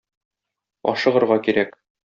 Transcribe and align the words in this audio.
Ашыгырга 0.93 1.41
кирәк. 1.49 1.81